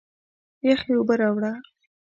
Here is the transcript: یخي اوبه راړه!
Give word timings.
یخي 0.67 0.91
اوبه 0.95 1.15
راړه! 1.19 1.51